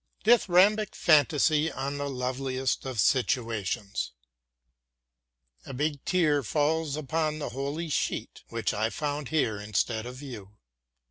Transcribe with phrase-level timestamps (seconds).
[0.23, 4.13] DITHYRAMBIC FANTASY ON THE LOVELIEST OF SITUATIONS
[5.67, 10.55] A big tear falls upon the holy sheet which I found here instead of you.